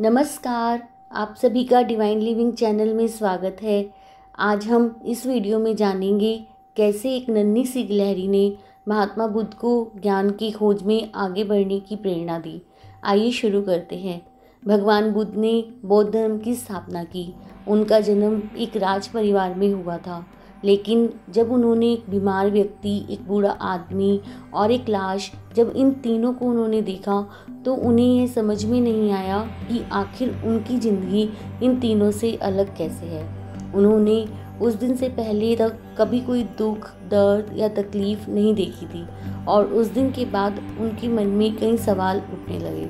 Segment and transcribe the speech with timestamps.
[0.00, 3.90] नमस्कार, आप सभी का डिवाइन लिविंग चैनल में स्वागत है।
[4.38, 8.56] आज हम इस वीडियो में जानेंगे कैसे एक नन्ही सी गिलहरी ने
[8.88, 12.62] महात्मा बुद्ध को ज्ञान की खोज में आगे बढ़ने की प्रेरणा दी।
[13.04, 14.22] आइए शुरू करते हैं।
[14.66, 17.34] भगवान बुद्ध ने बौद्ध धर्म की स्थापना की।
[17.68, 20.26] उनका जन्म एक राज परिवार में हुआ था।
[20.64, 24.20] लेकिन जब उन्होंने एक बीमार व्यक्ति, एक बूढ़ा आदमी
[24.54, 27.20] और एक लाश, जब इन तीनों को उन्होंने देखा
[27.64, 31.28] तो उन्हें यह समझ में नहीं आया कि आखिर उनकी ज़िंदगी
[31.62, 33.26] इन तीनों से अलग कैसे है।
[33.74, 34.24] उन्होंने
[34.62, 39.06] उस दिन से पहले तक कभी कोई दुख, दर्द या तकलीफ़ नहीं देखी थी
[39.48, 42.88] और उस दिन के बाद उनके मन में कई सवाल उठने लगे।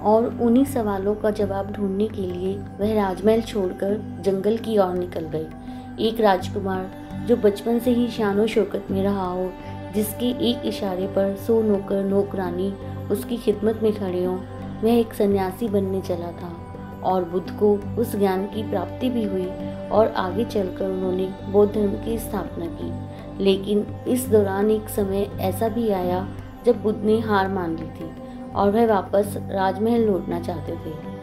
[0.00, 5.24] और उन्हीं सवालों का जवाब ढूँढने के लिए वह राजमहल छोड़कर जंगल की ओर निकल
[5.26, 5.46] गए
[6.00, 6.90] एक राजकुमार
[7.28, 9.52] जो बचपन से ही शानो शौकत में रहा हो,
[9.94, 12.74] जिसके एक इशारे पर सो नौकर नौकरानी
[13.10, 14.38] उसकी खिदमत में खड़े हों,
[14.82, 16.64] वह एक सन्यासी बनने चला था।
[17.04, 19.46] और बुद्ध को उस ज्ञान की प्राप्ति भी हुई
[19.88, 25.68] और आगे चलकर उन्होंने बौद्ध धर्म की स्थापना की। लेकिन इस दौरान एक समय ऐसा
[25.68, 26.28] भी आया
[26.66, 28.10] जब बुद्ध ने हार मान ली थी
[28.52, 31.18] और वह वापस राजमहल लौटना चाहते थे।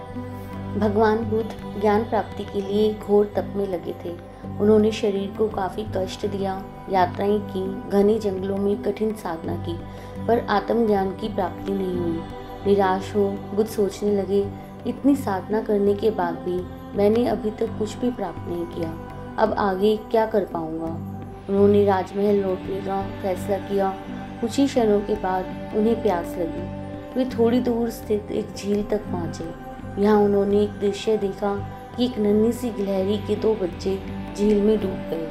[0.79, 5.85] भगवान बुद्ध ज्ञान प्राप्ति के लिए घोर तप में लगे थे। उन्होंने शरीर को काफ़ी
[5.97, 9.79] कष्ट दिया, यात्राएँ की, घने जंगलों में कठिन साधना की,
[10.27, 12.19] पर आत्मज्ञान की प्राप्ति नहीं हुई।
[12.67, 14.51] निराश हो बुद्ध सोचने लगे,
[14.87, 16.65] इतनी साधना करने के बाद भी
[16.97, 18.93] मैंने अभी तक कुछ भी प्राप्त नहीं किया।
[19.37, 21.21] अब आगे क्या कर पाऊँगा?
[21.49, 23.95] उन्होंने राजमहल लौटने का फैसला किया।
[24.41, 28.97] कुछ ही क्षणों के बाद उन्हें प्यास लगी। वे थोड़ी दूर स्थित एक झील तक
[28.97, 29.65] पहुँचे।
[30.01, 34.77] यहाँ उन्होंने एक दृश्य देखा कि एक नन्ही सी गिलहरी के दो बच्चे झील में
[34.77, 35.25] डूब गई।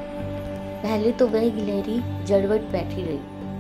[0.83, 3.19] पहले तो वह गिलहरी जड़वट बैठी रही,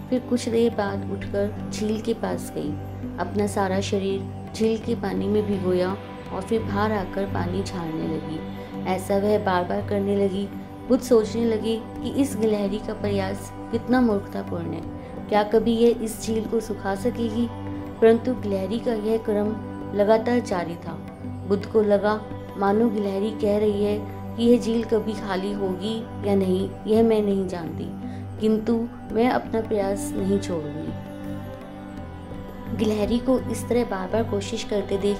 [0.08, 2.70] फिर कुछ देर बाद उठकर झील के पास गई।
[3.18, 5.96] अपना सारा शरीर झील के पानी में भिगोया
[6.32, 8.40] और फिर बाहर आकर पानी झाड़ने लगी।
[8.86, 10.48] ऐसा वह बार बार करने लगी
[10.88, 14.82] बुद्ध सोचने लगी कि इस गिलहरी का प्रयास कितना मूर्खतापूर्ण है।
[15.28, 17.48] क्या कभी यह इस झील को सुखा सकेगी?
[18.00, 19.48] परंतु गिलहरी का यह क्रम
[19.96, 20.92] लगातार जारी था।
[21.48, 22.20] बुद्ध को लगा,
[22.58, 23.98] मानो गिलहरी कह रही है
[24.36, 28.04] कि यह झील कभी खाली होगी या नहीं, यह मैं नहीं जानती।
[28.40, 31.14] किंतु मैं अपना प्रयास नहीं छोड़ूँगी।
[32.76, 35.16] गिलहरी को इस तरह बार बार कोशिश करते देख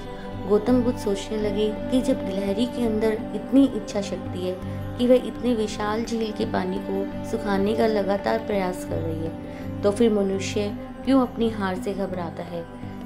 [0.47, 4.59] गौतम बुद्ध सोचने लगे कि जब गिलहरी के अंदर इतनी इच्छा शक्ति है
[4.97, 9.81] कि वह इतने विशाल झील के पानी को सुखाने का लगातार प्रयास कर रही है
[9.81, 12.65] तो फिर मनुष्य क्यों अपनी हार से घबराता है?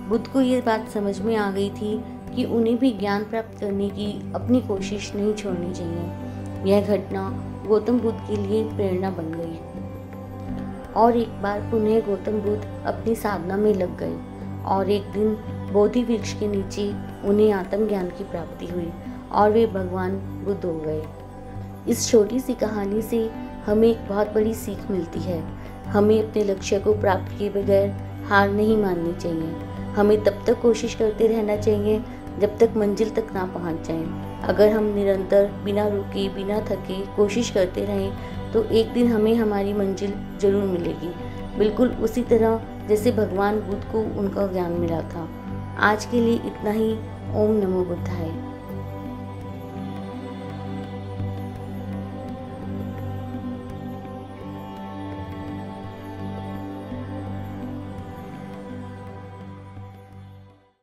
[0.09, 2.03] बुद्ध को ये बात समझ में आ गई थी
[2.35, 8.00] कि उन्हें भी ज्ञान प्राप्त करने की अपनी कोशिश नहीं छोड़नी चाहिए। यह घटना गौतम
[8.00, 9.59] बुद्ध के लिए प्रेरणा बन गई।
[10.94, 14.17] और एक बार पुनः गौतम बुद्ध अपनी साधना में लग गए
[14.66, 15.38] और एक दिन
[15.73, 16.94] बोधि वृक्ष के नीचे
[17.28, 18.91] उन्हें आत्मज्ञान की प्राप्ति हुई
[19.31, 20.11] और वे भगवान
[20.46, 21.03] बुद्ध हो गए।
[21.88, 23.29] इस छोटी सी कहानी से
[23.66, 25.44] हमें एक बहुत बड़ी सीख मिलती है।
[25.85, 27.90] हमें अपने लक्ष्य को प्राप्त किए बगैर
[28.29, 29.56] हार नहीं माननी चाहिए।
[29.90, 32.03] हमें तब तक कोशिश करते रहना चाहिए
[32.40, 37.50] जब तक मंजिल तक ना पहुँच जाए। अगर हम निरंतर, बिना रुके, बिना थके कोशिश
[37.50, 41.13] करते रहें तो एक दिन हमें हमारी मंजिल ज़रूर मिलेगी।
[41.57, 45.28] बिल्कुल उसी तरह जैसे भगवान बुद्ध को उनका ज्ञान मिला था।
[45.81, 46.91] आज के लिए इतना ही।
[47.38, 48.29] ओम नमो बुद्धाय।